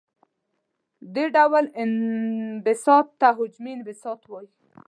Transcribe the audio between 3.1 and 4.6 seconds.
ته حجمي انبساط وايي.